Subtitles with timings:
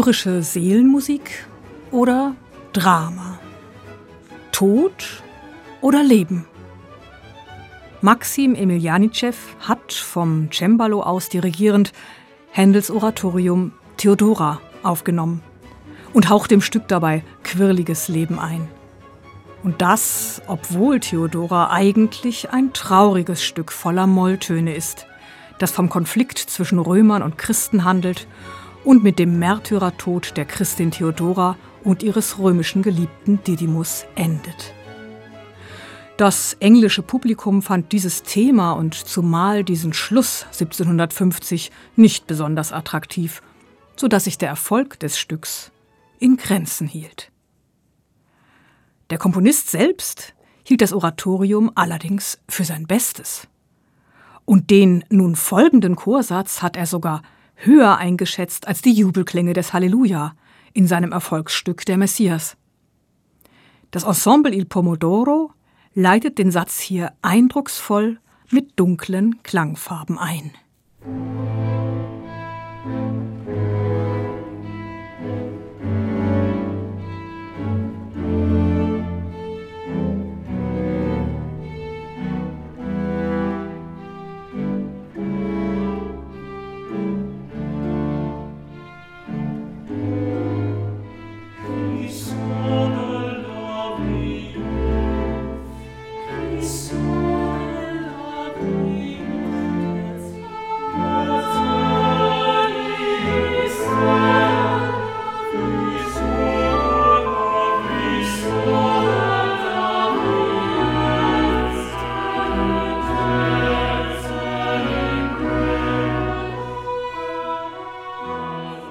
[0.00, 1.44] Lyrische Seelenmusik
[1.90, 2.34] oder
[2.72, 3.38] Drama?
[4.50, 5.22] Tod
[5.82, 6.46] oder Leben?
[8.00, 11.92] Maxim Emiljanitschew hat vom Cembalo aus dirigierend
[12.50, 15.42] Händels Oratorium Theodora aufgenommen
[16.14, 18.68] und haucht dem Stück dabei quirliges Leben ein.
[19.62, 25.06] Und das, obwohl Theodora eigentlich ein trauriges Stück voller Molltöne ist,
[25.58, 28.26] das vom Konflikt zwischen Römern und Christen handelt
[28.84, 34.74] und mit dem Märtyrertod der Christin Theodora und ihres römischen Geliebten Didymus endet.
[36.16, 43.40] Das englische Publikum fand dieses Thema und zumal diesen Schluss 1750 nicht besonders attraktiv,
[43.96, 45.72] so dass sich der Erfolg des Stücks
[46.18, 47.32] in Grenzen hielt.
[49.08, 53.48] Der Komponist selbst hielt das Oratorium allerdings für sein Bestes.
[54.44, 57.22] Und den nun folgenden Chorsatz hat er sogar
[57.64, 60.34] höher eingeschätzt als die Jubelklänge des Halleluja
[60.72, 62.56] in seinem Erfolgsstück Der Messias.
[63.90, 65.52] Das Ensemble Il Pomodoro
[65.94, 68.18] leitet den Satz hier eindrucksvoll
[68.50, 70.52] mit dunklen Klangfarben ein.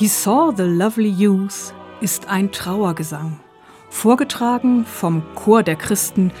[0.00, 3.38] He Saw the Lovely Youth ist ein Trauergesang,
[3.90, 6.32] vorgetragen vom Chor der Christen,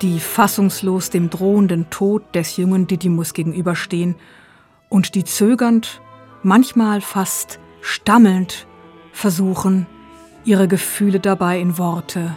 [0.00, 4.14] die fassungslos dem drohenden Tod des jungen Didymus gegenüberstehen
[4.88, 6.00] und die zögernd,
[6.44, 8.68] manchmal fast stammelnd
[9.10, 9.88] versuchen,
[10.44, 12.36] ihre Gefühle dabei in Worte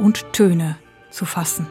[0.00, 0.78] und Töne
[1.10, 1.68] zu fassen.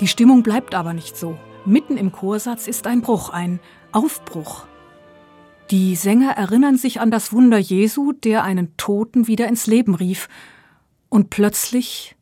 [0.00, 1.38] Die Stimmung bleibt aber nicht so.
[1.64, 3.58] Mitten im Chorsatz ist ein Bruch, ein
[3.92, 4.66] Aufbruch.
[5.70, 10.28] Die Sänger erinnern sich an das Wunder Jesu, der einen Toten wieder ins Leben rief.
[11.08, 12.16] Und plötzlich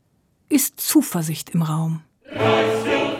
[0.48, 2.02] ist Zuversicht im Raum.
[2.32, 3.15] Die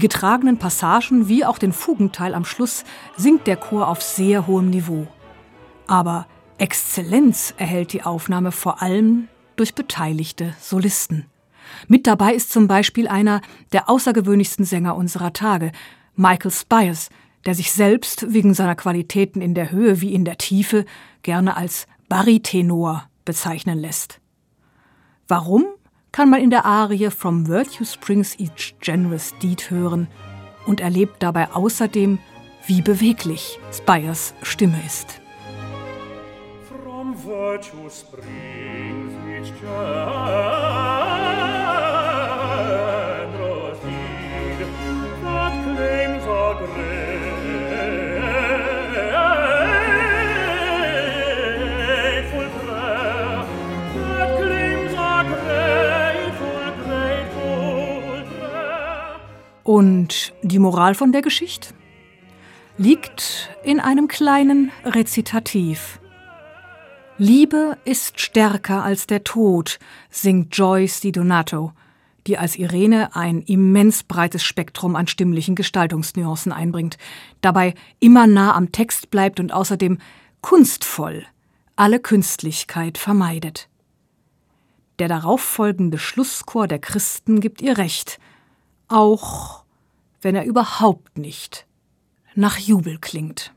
[0.00, 2.84] getragenen Passagen wie auch den Fugenteil am Schluss
[3.16, 5.06] singt der Chor auf sehr hohem Niveau.
[5.86, 6.26] Aber
[6.58, 11.26] Exzellenz erhält die Aufnahme vor allem durch beteiligte Solisten.
[11.88, 13.40] Mit dabei ist zum Beispiel einer
[13.72, 15.72] der außergewöhnlichsten Sänger unserer Tage,
[16.16, 17.10] Michael Spires,
[17.46, 20.84] der sich selbst wegen seiner Qualitäten in der Höhe wie in der Tiefe
[21.22, 24.20] gerne als Baritenor bezeichnen lässt.
[25.28, 25.64] Warum
[26.12, 30.08] kann man in der Arie From Virtue Springs Each Generous Deed hören
[30.66, 32.18] und erlebt dabei außerdem,
[32.66, 35.20] wie beweglich Spires Stimme ist.
[36.68, 41.19] From virtue springs each generous
[59.62, 61.74] Und die Moral von der Geschichte
[62.78, 66.00] liegt in einem kleinen Rezitativ.
[67.18, 69.78] Liebe ist stärker als der Tod,
[70.08, 71.72] singt Joyce Di Donato,
[72.26, 76.96] die als Irene ein immens breites Spektrum an stimmlichen Gestaltungsnuancen einbringt,
[77.42, 79.98] dabei immer nah am Text bleibt und außerdem
[80.40, 81.26] kunstvoll
[81.76, 83.68] alle Künstlichkeit vermeidet.
[84.98, 88.18] Der darauffolgende Schlusschor der Christen gibt ihr recht,
[88.90, 89.64] auch
[90.22, 91.66] wenn er überhaupt nicht
[92.34, 93.54] nach Jubel klingt.